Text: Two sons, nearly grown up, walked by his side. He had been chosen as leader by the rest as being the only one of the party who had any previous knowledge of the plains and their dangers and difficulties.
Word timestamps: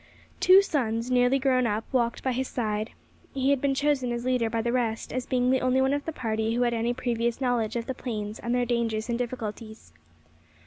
Two 0.39 0.63
sons, 0.63 1.11
nearly 1.11 1.37
grown 1.37 1.67
up, 1.67 1.83
walked 1.91 2.23
by 2.23 2.31
his 2.31 2.47
side. 2.47 2.89
He 3.35 3.51
had 3.51 3.61
been 3.61 3.75
chosen 3.75 4.11
as 4.11 4.25
leader 4.25 4.49
by 4.49 4.63
the 4.63 4.71
rest 4.71 5.13
as 5.13 5.27
being 5.27 5.51
the 5.51 5.61
only 5.61 5.79
one 5.79 5.93
of 5.93 6.05
the 6.05 6.11
party 6.11 6.55
who 6.55 6.63
had 6.63 6.73
any 6.73 6.91
previous 6.91 7.39
knowledge 7.39 7.75
of 7.75 7.85
the 7.85 7.93
plains 7.93 8.39
and 8.39 8.55
their 8.55 8.65
dangers 8.65 9.09
and 9.09 9.17
difficulties. 9.19 9.93